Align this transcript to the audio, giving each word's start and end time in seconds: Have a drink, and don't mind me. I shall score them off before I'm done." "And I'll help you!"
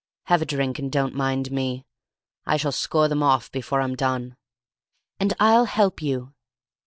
Have 0.23 0.41
a 0.41 0.47
drink, 0.47 0.79
and 0.79 0.91
don't 0.91 1.13
mind 1.13 1.51
me. 1.51 1.85
I 2.43 2.57
shall 2.57 2.71
score 2.71 3.07
them 3.07 3.21
off 3.21 3.51
before 3.51 3.81
I'm 3.81 3.95
done." 3.95 4.35
"And 5.19 5.31
I'll 5.39 5.65
help 5.65 6.01
you!" 6.01 6.33